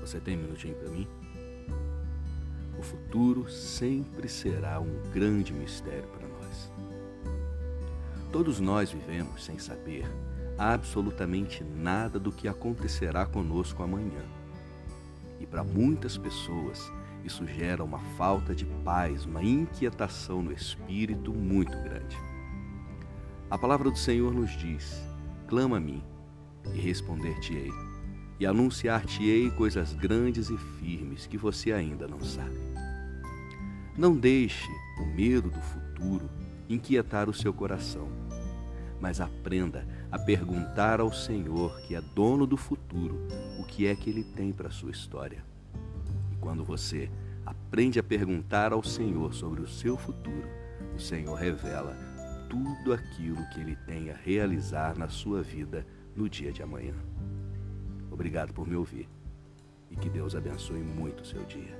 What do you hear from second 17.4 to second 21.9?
gera uma falta de paz, uma inquietação no espírito muito